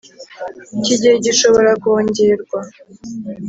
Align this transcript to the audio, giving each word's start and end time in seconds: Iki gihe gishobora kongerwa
Iki 0.79 0.95
gihe 1.01 1.15
gishobora 1.25 1.69
kongerwa 1.81 2.59